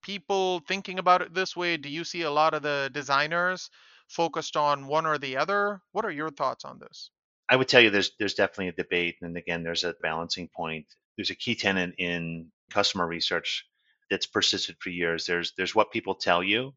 [0.03, 1.77] people thinking about it this way?
[1.77, 3.71] Do you see a lot of the designers
[4.09, 5.81] focused on one or the other?
[5.93, 7.11] What are your thoughts on this?
[7.49, 10.87] I would tell you there's there's definitely a debate, and again, there's a balancing point.
[11.17, 13.67] There's a key tenet in customer research
[14.11, 15.27] that's persisted for years.
[15.27, 16.75] There's there's what people tell you,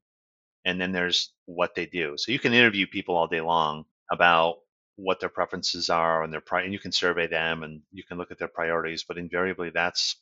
[0.66, 2.16] and then there's what they do.
[2.18, 4.58] So you can interview people all day long about
[4.98, 8.18] what their preferences are and their pri- and you can survey them and you can
[8.18, 10.18] look at their priorities, but invariably that's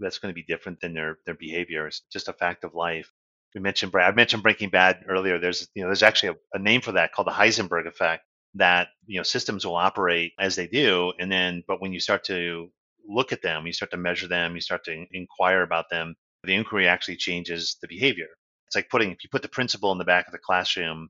[0.00, 1.88] that's going to be different than their their behavior.
[1.88, 3.12] It's just a fact of life.
[3.54, 5.40] We mentioned I mentioned Breaking Bad earlier.
[5.40, 8.24] There's you know there's actually a, a name for that called the Heisenberg effect.
[8.56, 12.24] That you know systems will operate as they do, and then but when you start
[12.26, 12.70] to
[13.08, 16.54] look at them, you start to measure them, you start to inquire about them, the
[16.54, 18.28] inquiry actually changes the behavior.
[18.66, 21.08] It's like putting if you put the principal in the back of the classroom,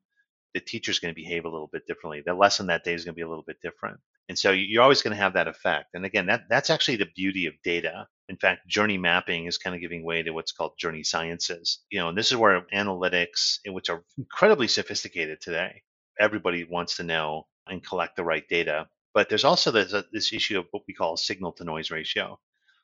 [0.54, 2.22] the teacher's going to behave a little bit differently.
[2.24, 4.00] The lesson that day is going to be a little bit different.
[4.28, 5.94] And so you're always going to have that effect.
[5.94, 8.06] And again, that that's actually the beauty of data.
[8.28, 11.80] In fact, journey mapping is kind of giving way to what's called journey sciences.
[11.90, 15.82] You know, and this is where analytics, which are incredibly sophisticated today,
[16.20, 18.88] everybody wants to know and collect the right data.
[19.14, 22.38] But there's also this, uh, this issue of what we call signal to noise ratio.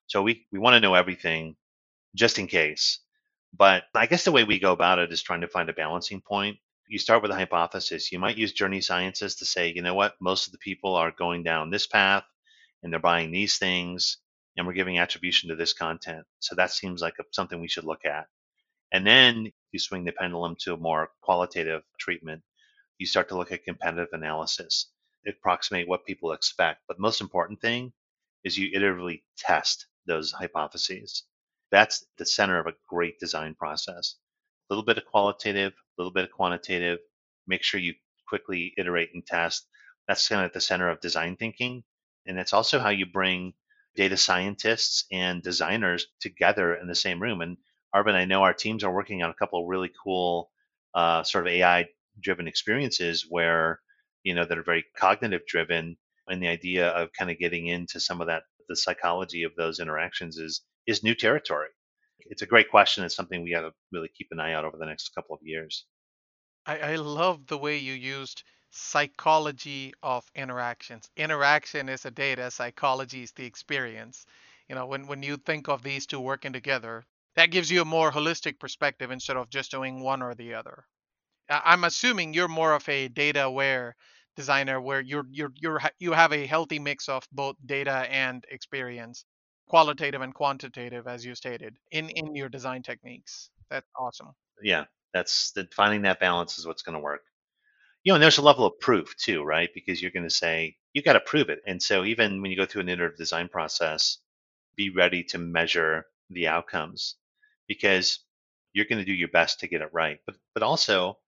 [0.06, 1.56] So we, we want to know everything
[2.14, 3.00] just in case.
[3.56, 6.20] But I guess the way we go about it is trying to find a balancing
[6.20, 8.10] point you start with a hypothesis.
[8.10, 11.12] You might use journey sciences to say, you know what, most of the people are
[11.12, 12.24] going down this path
[12.82, 14.18] and they're buying these things
[14.56, 16.24] and we're giving attribution to this content.
[16.40, 18.26] So that seems like a, something we should look at.
[18.90, 22.42] And then you swing the pendulum to a more qualitative treatment.
[22.96, 24.90] You start to look at competitive analysis,
[25.28, 26.82] approximate what people expect.
[26.88, 27.92] But most important thing
[28.44, 31.24] is you iteratively test those hypotheses.
[31.70, 34.16] That's the center of a great design process.
[34.70, 37.00] A little bit of qualitative, a little bit of quantitative.
[37.46, 37.94] Make sure you
[38.28, 39.66] quickly iterate and test.
[40.08, 41.84] That's kind of at the center of design thinking.
[42.26, 43.54] And it's also how you bring
[43.96, 47.40] data scientists and designers together in the same room.
[47.40, 47.56] And
[47.94, 50.50] Arvin, I know our teams are working on a couple of really cool
[50.94, 51.86] uh, sort of AI
[52.20, 53.80] driven experiences where,
[54.28, 55.96] you know, that are very cognitive driven.
[56.28, 59.80] And the idea of kind of getting into some of that, the psychology of those
[59.80, 61.68] interactions is, is new territory
[62.26, 63.04] it's a great question.
[63.04, 65.40] It's something we got to really keep an eye out over the next couple of
[65.42, 65.86] years.
[66.66, 71.08] I, I love the way you used psychology of interactions.
[71.16, 74.26] Interaction is a data, psychology is the experience.
[74.68, 77.04] You know, when, when you think of these two working together,
[77.36, 80.84] that gives you a more holistic perspective instead of just doing one or the other.
[81.48, 83.96] I'm assuming you're more of a data aware
[84.38, 89.24] designer where you're you're you're you have a healthy mix of both data and experience
[89.68, 93.50] qualitative and quantitative, as you stated, in in your design techniques.
[93.68, 94.28] That's awesome.
[94.62, 97.22] Yeah, that's the, finding that balance is what's going to work.
[98.04, 99.70] You know, and there's a level of proof too, right?
[99.74, 102.56] Because you're going to say you got to prove it, and so even when you
[102.56, 104.18] go through an iterative design process,
[104.76, 107.16] be ready to measure the outcomes
[107.66, 108.20] because
[108.72, 110.18] you're going to do your best to get it right.
[110.26, 111.18] But but also,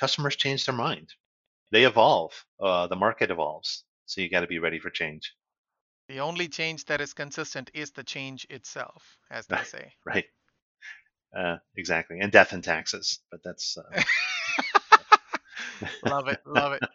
[0.00, 1.14] customers change their mind.
[1.70, 2.32] They evolve.
[2.60, 3.84] Uh, the market evolves.
[4.06, 5.34] So you got to be ready for change.
[6.08, 9.92] The only change that is consistent is the change itself, as they say.
[10.06, 10.24] right.
[11.36, 12.20] Uh, exactly.
[12.20, 13.76] And death and taxes, but that's.
[13.76, 14.02] Uh...
[16.06, 16.40] love it.
[16.46, 16.82] Love it.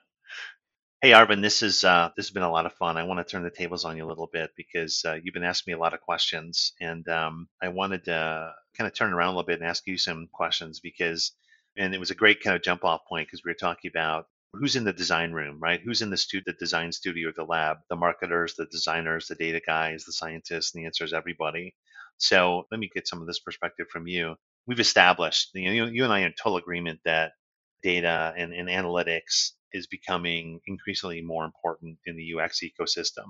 [1.03, 2.95] Hey Arvin, this is uh, this has been a lot of fun.
[2.95, 5.43] I want to turn the tables on you a little bit because uh, you've been
[5.43, 9.27] asking me a lot of questions, and um, I wanted to kind of turn around
[9.27, 11.33] a little bit and ask you some questions because,
[11.75, 14.27] and it was a great kind of jump off point because we were talking about
[14.53, 15.81] who's in the design room, right?
[15.83, 17.77] Who's in the stu- the design studio or the lab?
[17.89, 21.75] The marketers, the designers, the data guys, the scientists, and the answer is everybody.
[22.17, 24.35] So let me get some of this perspective from you.
[24.67, 27.33] We've established, you know, you and I are in total agreement that
[27.81, 33.25] data and, and analytics is becoming increasingly more important in the UX ecosystem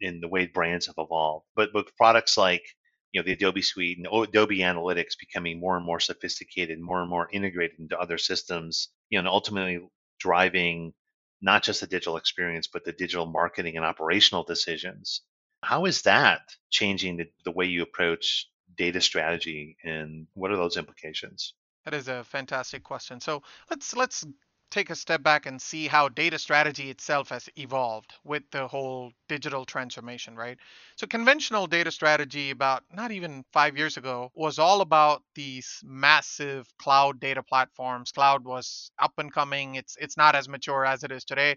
[0.00, 1.46] in the way brands have evolved.
[1.54, 2.64] But with products like
[3.12, 7.10] you know the Adobe Suite and Adobe Analytics becoming more and more sophisticated, more and
[7.10, 9.80] more integrated into other systems, you know, and ultimately
[10.22, 10.92] driving
[11.40, 15.22] not just the digital experience, but the digital marketing and operational decisions.
[15.62, 20.76] How is that changing the, the way you approach data strategy and what are those
[20.76, 21.54] implications?
[21.84, 23.20] That is a fantastic question.
[23.20, 24.24] So let's let's
[24.72, 29.12] take a step back and see how data strategy itself has evolved with the whole
[29.28, 30.58] digital transformation, right?
[30.96, 36.66] So, conventional data strategy about not even five years ago was all about these massive
[36.78, 38.12] cloud data platforms.
[38.12, 41.56] Cloud was up and coming, it's, it's not as mature as it is today.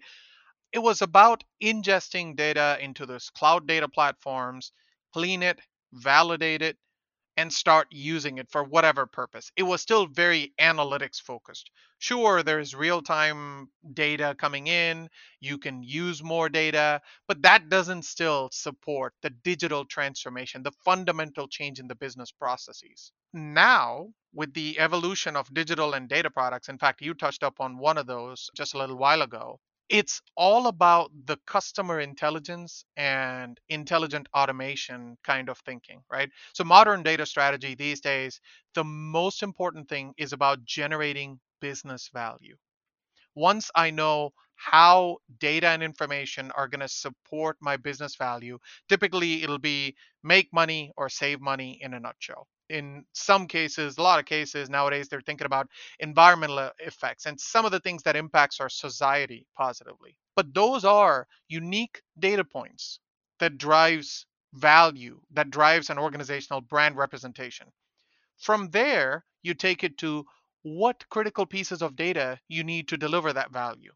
[0.72, 4.72] It was about ingesting data into those cloud data platforms,
[5.12, 5.58] clean it,
[5.92, 6.76] validate it,
[7.36, 9.50] and start using it for whatever purpose.
[9.56, 11.70] It was still very analytics focused.
[11.98, 15.08] Sure, there's real time data coming in,
[15.40, 21.48] you can use more data, but that doesn't still support the digital transformation, the fundamental
[21.48, 23.12] change in the business processes.
[23.32, 27.78] Now, with the evolution of digital and data products, in fact, you touched up on
[27.78, 33.58] one of those just a little while ago, it's all about the customer intelligence and
[33.68, 36.30] intelligent automation kind of thinking, right?
[36.54, 38.40] So, modern data strategy these days,
[38.74, 42.56] the most important thing is about generating business value.
[43.36, 49.42] Once I know how data and information are going to support my business value, typically
[49.44, 54.18] it'll be make money or save money in a nutshell in some cases, a lot
[54.18, 55.68] of cases nowadays, they're thinking about
[56.00, 60.16] environmental effects and some of the things that impacts our society positively.
[60.34, 63.00] But those are unique data points
[63.40, 67.68] that drives value, that drives an organizational brand representation.
[68.38, 70.26] From there, you take it to
[70.62, 73.92] what critical pieces of data you need to deliver that value.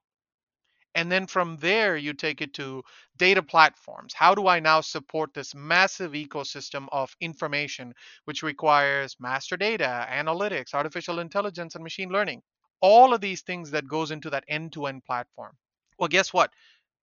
[0.95, 2.83] And then from there, you take it to
[3.17, 4.13] data platforms.
[4.13, 10.75] How do I now support this massive ecosystem of information, which requires master data, analytics,
[10.75, 12.43] artificial intelligence, and machine learning?
[12.81, 15.57] All of these things that goes into that end-to-end platform.
[15.99, 16.51] Well, guess what?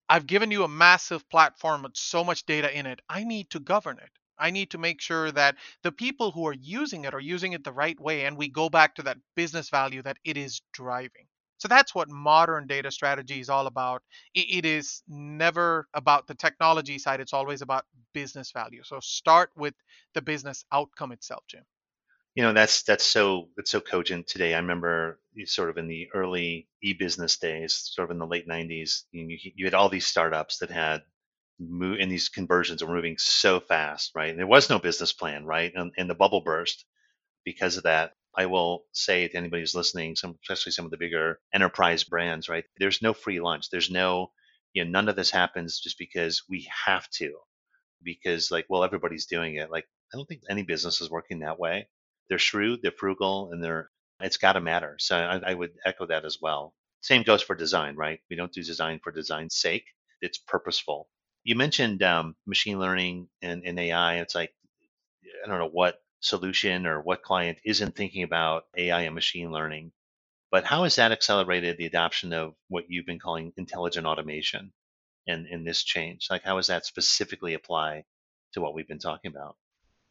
[0.10, 3.00] I've given you a massive platform with so much data in it.
[3.10, 4.10] I need to govern it.
[4.40, 7.64] I need to make sure that the people who are using it are using it
[7.64, 8.26] the right way.
[8.26, 11.28] And we go back to that business value that it is driving.
[11.58, 14.04] So that's what modern data strategy is all about.
[14.34, 18.82] It is never about the technology side, it's always about business value.
[18.84, 19.74] So start with
[20.14, 21.64] the business outcome itself, Jim.
[22.36, 24.54] You know, that's that's so it's so cogent today.
[24.54, 29.06] I remember sort of in the early e-business days, sort of in the late 90s,
[29.12, 31.02] you, you had all these startups that had
[31.60, 34.30] move and these conversions were moving so fast, right?
[34.30, 35.72] And there was no business plan, right?
[35.76, 36.86] And, and the bubble burst
[37.44, 38.14] because of that.
[38.38, 42.50] I will say to anybody who's listening, some, especially some of the bigger enterprise brands,
[42.50, 42.66] right?
[42.80, 43.70] There's no free lunch.
[43.72, 44.32] There's no,
[44.74, 47.34] you know, none of this happens just because we have to,
[48.04, 49.72] because like, well, everybody's doing it.
[49.72, 51.90] Like, I don't think any business is working that way.
[52.30, 53.90] They're shrewd, they're frugal, and they're,
[54.22, 54.98] it's got to matter.
[55.00, 56.74] So I, I would echo that as well.
[57.02, 58.20] Same goes for design, right?
[58.30, 59.86] We don't do design for design's sake.
[60.22, 61.10] It's purposeful.
[61.44, 64.20] You mentioned um, machine learning and, and AI.
[64.20, 64.54] It's like,
[65.46, 69.92] I don't know what solution or what client isn't thinking about AI and machine learning.
[70.52, 74.74] But how has that accelerated the adoption of what you've been calling intelligent automation
[75.28, 76.28] and in this change?
[76.30, 78.06] Like, how does that specifically apply
[78.54, 79.58] to what we've been talking about?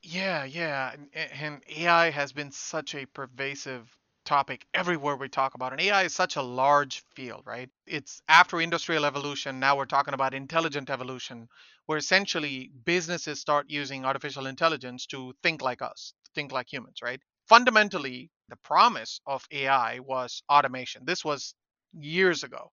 [0.03, 0.92] Yeah, yeah.
[0.92, 3.95] And, and AI has been such a pervasive
[4.27, 5.73] topic everywhere we talk about.
[5.73, 7.71] And AI is such a large field, right?
[7.87, 11.49] It's after industrial evolution, now we're talking about intelligent evolution,
[11.87, 17.21] where essentially businesses start using artificial intelligence to think like us, think like humans, right?
[17.49, 21.05] Fundamentally, the promise of AI was automation.
[21.07, 21.55] This was
[21.95, 22.73] years ago.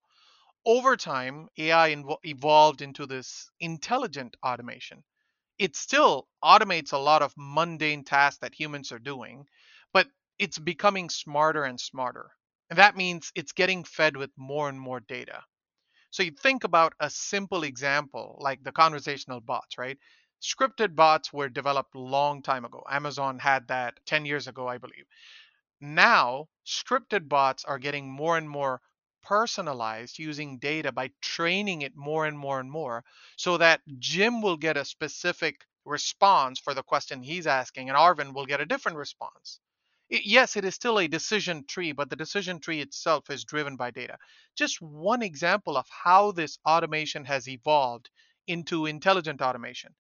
[0.66, 1.89] Over time, AI
[2.24, 5.04] evolved into this intelligent automation.
[5.60, 9.46] It still automates a lot of mundane tasks that humans are doing,
[10.39, 12.32] it's becoming smarter and smarter.
[12.69, 15.43] And that means it's getting fed with more and more data.
[16.12, 19.98] So you think about a simple example like the conversational bots, right?
[20.41, 22.84] Scripted bots were developed long time ago.
[22.89, 25.06] Amazon had that 10 years ago, I believe.
[25.82, 28.82] Now, scripted bots are getting more and more
[29.24, 33.04] personalized using data by training it more and more and more
[33.38, 38.34] so that Jim will get a specific response for the question he's asking and Arvin
[38.34, 39.60] will get a different response
[40.10, 43.92] yes, it is still a decision tree, but the decision tree itself is driven by
[43.92, 44.18] data.
[44.56, 48.10] Just one example of how this automation has evolved
[48.48, 49.94] into intelligent automation.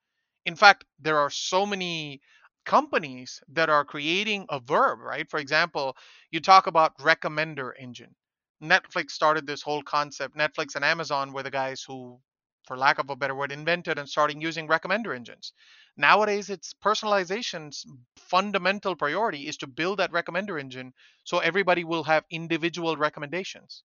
[0.45, 2.21] In fact, there are so many
[2.65, 5.29] companies that are creating a verb, right?
[5.29, 5.97] For example,
[6.31, 8.15] you talk about recommender engine.
[8.61, 10.35] Netflix started this whole concept.
[10.37, 12.19] Netflix and Amazon were the guys who,
[12.65, 15.53] for lack of a better word, invented and starting using recommender engines.
[15.97, 17.85] Nowadays, it's personalization's
[18.17, 20.93] fundamental priority is to build that recommender engine
[21.23, 23.83] so everybody will have individual recommendations.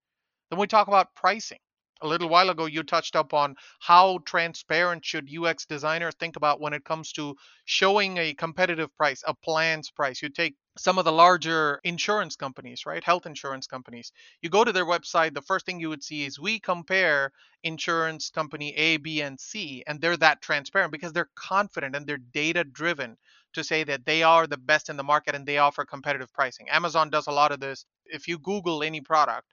[0.51, 1.59] Then we talk about pricing.
[2.01, 6.61] A little while ago, you touched up on how transparent should UX designer think about
[6.61, 10.22] when it comes to showing a competitive price, a plan's price.
[10.22, 13.03] You take some of the larger insurance companies, right?
[13.03, 14.12] Health insurance companies.
[14.42, 17.32] You go to their website, the first thing you would see is we compare
[17.64, 22.18] insurance company A, B, and C, and they're that transparent because they're confident and they're
[22.18, 23.16] data driven
[23.55, 26.68] to say that they are the best in the market and they offer competitive pricing.
[26.68, 27.84] Amazon does a lot of this.
[28.07, 29.49] If you Google any product,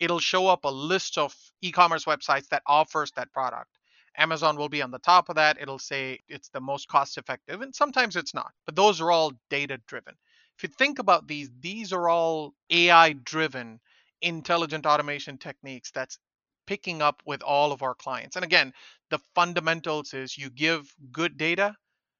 [0.00, 3.70] it'll show up a list of e-commerce websites that offers that product.
[4.18, 5.58] Amazon will be on the top of that.
[5.60, 8.52] It'll say it's the most cost effective and sometimes it's not.
[8.64, 10.14] But those are all data driven.
[10.56, 13.80] If you think about these, these are all AI driven
[14.22, 16.18] intelligent automation techniques that's
[16.66, 18.36] picking up with all of our clients.
[18.36, 18.72] And again,
[19.10, 21.76] the fundamentals is you give good data,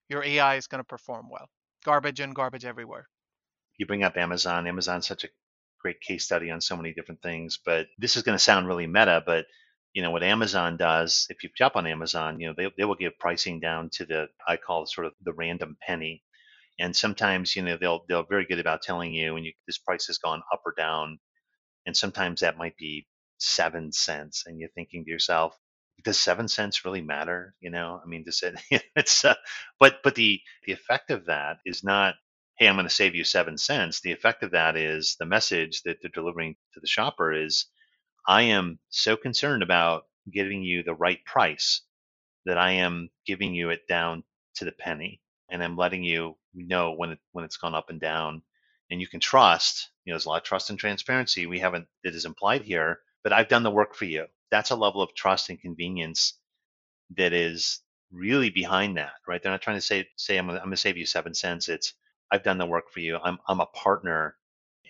[0.09, 1.49] your AI is going to perform well.
[1.85, 3.09] Garbage in, garbage everywhere.
[3.79, 4.66] You bring up Amazon.
[4.66, 5.29] Amazon's such a
[5.87, 7.61] great case study on so many different things.
[7.64, 9.47] But this is going to sound really meta, but
[9.95, 12.97] you know what Amazon does, if you shop on Amazon, you know they, they will
[12.97, 16.22] give pricing down to the I call it sort of the random penny.
[16.80, 20.07] And sometimes you know they'll they're very good about telling you when you this price
[20.09, 21.18] has gone up or down,
[21.87, 23.07] and sometimes that might be
[23.39, 25.57] seven cents, and you're thinking to yourself,
[26.05, 27.55] does seven cents really matter?
[27.61, 28.61] You know, I mean, does it?
[28.97, 29.34] It's uh,
[29.80, 32.14] but but the the effect of that is not
[32.59, 34.01] hey, I'm going to save you seven cents.
[34.01, 37.67] The effect of that is the message that they're delivering to the shopper is
[38.27, 41.83] I am so concerned about giving you the right price
[42.47, 44.25] that I am giving you it down
[44.57, 48.01] to the penny and I'm letting you know when it when it's gone up and
[48.01, 48.43] down.
[48.91, 51.47] And you can trust, you know, there's a lot of trust and transparency.
[51.47, 54.27] We haven't that is implied here, but I've done the work for you.
[54.51, 56.35] That's a level of trust and convenience
[57.17, 57.81] that is
[58.13, 59.43] really behind that, right?
[59.43, 61.69] They're not trying to say say I'm gonna save you seven cents.
[61.69, 61.95] It's
[62.31, 63.18] I've done the work for you.
[63.22, 64.37] I'm I'm a partner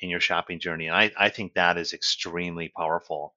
[0.02, 0.86] in your shopping journey.
[0.86, 3.34] And I, I think that is extremely powerful.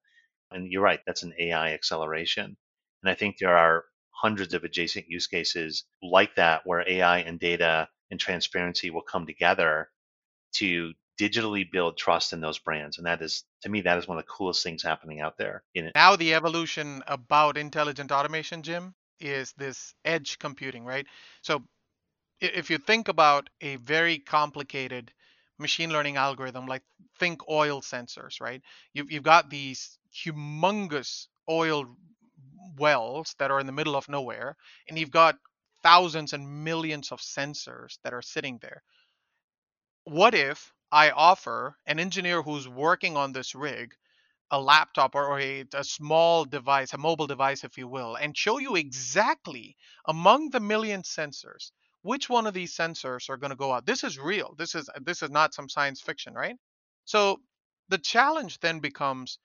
[0.50, 2.56] And you're right, that's an AI acceleration.
[3.02, 7.40] And I think there are hundreds of adjacent use cases like that where AI and
[7.40, 9.88] data and transparency will come together
[10.54, 12.98] to digitally build trust in those brands.
[12.98, 15.62] And that is, to me, that is one of the coolest things happening out there.
[15.94, 21.06] Now, the evolution about intelligent automation, Jim, is this edge computing, right?
[21.42, 21.62] So
[22.40, 25.12] if you think about a very complicated
[25.58, 26.82] machine learning algorithm, like
[27.18, 28.62] think oil sensors, right?
[28.94, 31.84] You've, you've got these humongous oil
[32.78, 34.56] wells that are in the middle of nowhere,
[34.88, 35.36] and you've got
[35.82, 38.82] thousands and millions of sensors that are sitting there.
[40.04, 43.94] What if I offer an engineer who's working on this rig
[44.52, 48.58] a laptop or, a, a, small device, a mobile device, if you will, and show
[48.58, 49.76] you exactly
[50.06, 51.70] among the million sensors
[52.02, 53.86] which one of these sensors are going to go out?
[53.86, 54.54] This is real.
[54.58, 56.56] This is this is not some science fiction right?
[57.04, 57.40] So
[57.88, 59.38] the challenge then becomes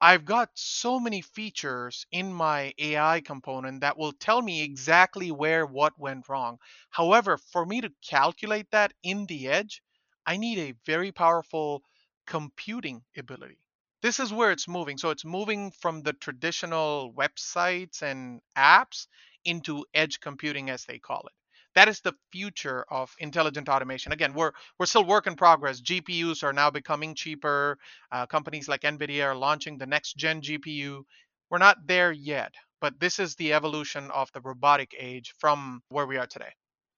[0.00, 5.64] i've got so many features in my ai component that will tell me exactly where
[5.66, 6.58] what went wrong.
[6.90, 9.82] However for me to calculate that in the edge
[10.26, 11.82] i need a very powerful
[12.26, 13.58] computing ability.
[14.02, 14.98] This is where it's moving.
[14.98, 19.06] So it's moving from the traditional websites and apps
[19.44, 21.45] into edge computing as they call it
[21.76, 24.12] that is the future of intelligent automation.
[24.12, 25.80] Again, we're we're still work in progress.
[25.80, 27.78] GPUs are now becoming cheaper.
[28.10, 31.02] Uh, companies like NVIDIA are launching the next gen GPU.
[31.50, 36.06] We're not there yet, but this is the evolution of the robotic age from where
[36.06, 36.50] we are today.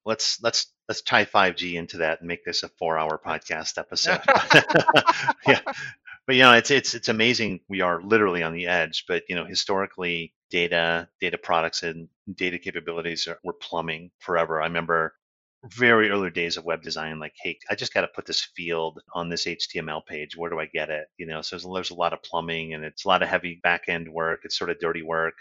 [0.06, 4.20] Let's let's let's tie 5G into that and make this a four-hour podcast episode.
[5.46, 5.60] yeah,
[6.28, 9.36] but you know it's it's it's amazing we are literally on the edge but you
[9.36, 14.62] know historically data data products and data capabilities are, were plumbing forever.
[14.62, 15.14] I remember
[15.64, 19.00] very early days of web design like hey i just got to put this field
[19.14, 20.36] on this html page.
[20.36, 21.08] Where do i get it?
[21.18, 23.60] You know so there's, there's a lot of plumbing and it's a lot of heavy
[23.62, 24.40] back end work.
[24.44, 25.34] It's sort of dirty work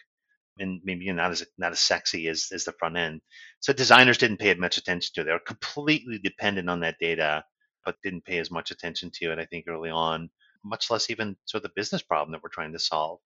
[0.59, 3.21] and maybe not as not as sexy as, as the front end.
[3.59, 5.23] So designers didn't pay much attention to it.
[5.25, 7.43] They were completely dependent on that data
[7.85, 10.29] but didn't pay as much attention to it i think early on
[10.63, 13.19] much less even sort of the business problem that we're trying to solve.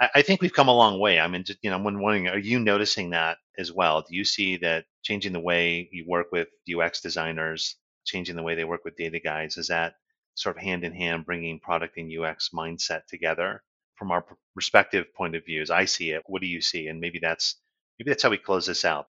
[0.00, 1.20] I, I think we've come a long way.
[1.20, 4.02] I mean, just, you know, when wondering, are you noticing that as well?
[4.02, 8.54] Do you see that changing the way you work with UX designers, changing the way
[8.54, 9.94] they work with data guys, is that
[10.34, 13.62] sort of hand in hand bringing product and UX mindset together
[13.96, 14.24] from our
[14.54, 15.70] respective point of views?
[15.70, 16.22] I see it.
[16.26, 16.88] What do you see?
[16.88, 17.56] And maybe that's
[17.98, 19.08] maybe that's how we close this out.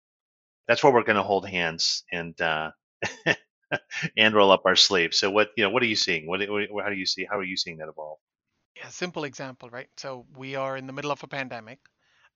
[0.68, 2.72] That's where we're going to hold hands and uh,
[4.18, 5.18] and roll up our sleeves.
[5.18, 6.28] So what you know, what are you seeing?
[6.28, 8.20] What, what how do you see how are you seeing that evolve?
[8.76, 9.90] Yeah, simple example, right?
[9.98, 11.80] So we are in the middle of a pandemic.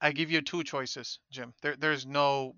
[0.02, 1.54] I give you two choices, Jim.
[1.62, 2.56] There, there's no,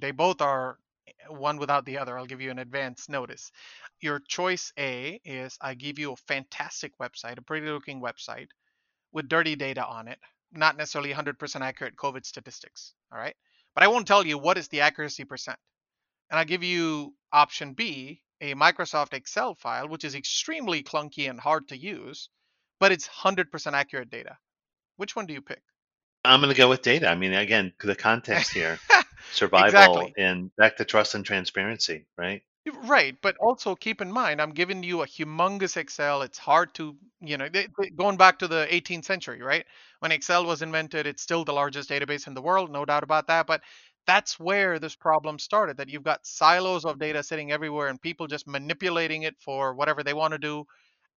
[0.00, 2.18] they both are eh, one without the other.
[2.18, 3.52] I'll give you an advance notice.
[4.00, 8.48] Your choice A is I give you a fantastic website, a pretty looking website
[9.12, 10.18] with dirty data on it,
[10.52, 12.94] not necessarily 100% accurate COVID statistics.
[13.12, 13.36] All right.
[13.74, 15.58] But I won't tell you what is the accuracy percent.
[16.30, 21.40] And I'll give you option B, a Microsoft Excel file, which is extremely clunky and
[21.40, 22.28] hard to use,
[22.78, 24.38] but it's 100% accurate data.
[24.96, 25.62] Which one do you pick?
[26.24, 27.08] I'm going to go with data.
[27.08, 28.78] I mean, again, the context here,
[29.32, 30.14] survival Exactly.
[30.16, 32.42] and back to trust and transparency, right?
[32.82, 36.20] Right, but also keep in mind, I'm giving you a humongous Excel.
[36.20, 39.64] It's hard to, you know, they- they- going back to the 18th century, right?
[40.00, 43.28] When Excel was invented, it's still the largest database in the world, no doubt about
[43.28, 43.46] that.
[43.46, 43.62] But
[44.08, 48.26] that's where this problem started that you've got silos of data sitting everywhere and people
[48.26, 50.64] just manipulating it for whatever they want to do.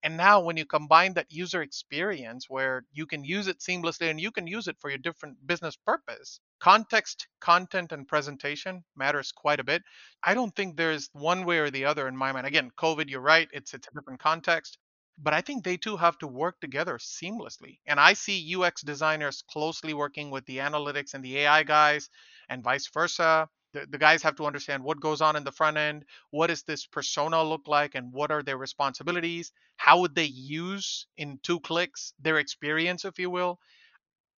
[0.04, 4.22] And now, when you combine that user experience where you can use it seamlessly and
[4.22, 9.60] you can use it for your different business purpose, context, content, and presentation matters quite
[9.62, 9.84] a bit.
[10.24, 12.48] I don't think there's one way or the other in my mind.
[12.48, 14.78] Again, COVID, you're right, it's it's a different context,
[15.18, 17.80] but I think they too have to work together seamlessly.
[17.86, 22.10] And I see UX designers closely working with the analytics and the AI guys
[22.50, 23.50] and vice versa.
[23.74, 26.64] The, the guys have to understand what goes on in the front end, what does
[26.64, 29.52] this persona look like and what are their responsibilities?
[29.78, 33.60] How would they use in two clicks their experience, if you will?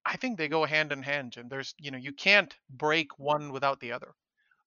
[0.06, 3.52] I think they go hand in hand, and there's, you know, you can't break one
[3.52, 4.14] without the other.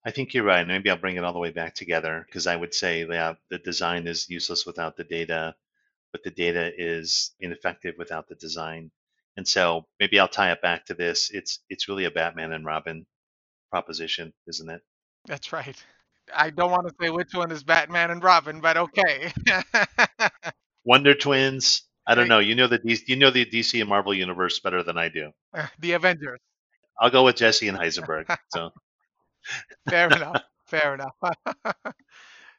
[0.03, 0.65] I think you're right.
[0.65, 3.59] Maybe I'll bring it all the way back together because I would say yeah, the
[3.59, 5.55] design is useless without the data,
[6.17, 8.89] but the data is ineffective without the design.
[9.37, 11.29] And so maybe I'll tie it back to this.
[11.31, 13.05] It's it's really a Batman and Robin
[13.71, 14.81] proposition, isn't it?
[15.27, 15.77] That's right.
[16.33, 19.31] I don't want to say which one is Batman and Robin, but okay.
[20.85, 21.83] Wonder Twins.
[22.07, 22.39] I don't know.
[22.39, 25.31] You know the DC, you know the DC and Marvel universe better than I do.
[25.53, 26.39] Uh, the Avengers.
[26.99, 28.25] I'll go with Jesse and Heisenberg.
[28.53, 28.71] So
[29.89, 30.41] Fair enough.
[30.67, 31.15] Fair enough.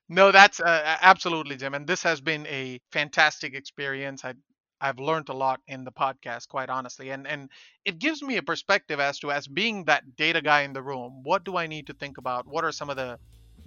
[0.09, 1.75] No, that's uh, absolutely, Jim.
[1.75, 4.25] And this has been a fantastic experience.
[4.25, 4.35] I,
[4.81, 7.51] I've learned a lot in the podcast, quite honestly, and and
[7.85, 11.21] it gives me a perspective as to as being that data guy in the room.
[11.25, 12.47] What do I need to think about?
[12.47, 13.19] What are some of the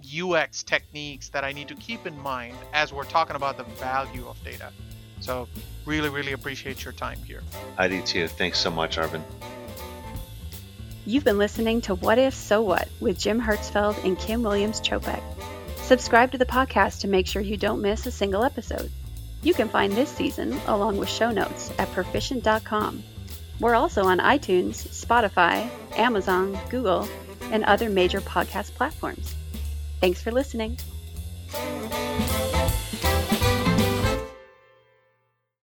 [0.02, 4.26] UX techniques that I need to keep in mind as we're talking about the value
[4.26, 4.70] of data?
[5.20, 5.48] So,
[5.86, 7.42] really, really appreciate your time here.
[7.78, 8.26] I do too.
[8.26, 9.22] Thanks so much, Arvin.
[11.04, 15.22] You've been listening to What If So What with Jim Hertzfeld and Kim Williams Chopek.
[15.92, 18.90] Subscribe to the podcast to make sure you don't miss a single episode.
[19.42, 23.02] You can find this season, along with show notes, at perficient.com.
[23.60, 25.68] We're also on iTunes, Spotify,
[25.98, 27.06] Amazon, Google,
[27.50, 29.34] and other major podcast platforms.
[30.00, 30.78] Thanks for listening.